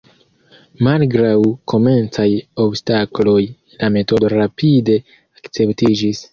Malgraŭ 0.87 1.33
komencaj 1.73 2.25
obstakloj, 2.65 3.37
la 3.79 3.93
metodo 3.99 4.35
rapide 4.37 5.01
akceptiĝis. 5.15 6.29